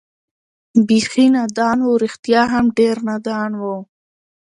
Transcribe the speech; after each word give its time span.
بېخي 0.87 1.25
نادان 1.35 1.77
و، 1.83 1.89
رښتیا 2.03 2.41
هم 2.53 2.65
ډېر 2.77 2.95
نادان 3.09 3.51
و. 3.61 3.63